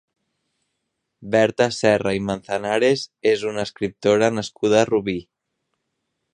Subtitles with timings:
[1.35, 3.05] Berta Serra Manzanares
[3.35, 5.17] és una escriptora nascuda a Rubí.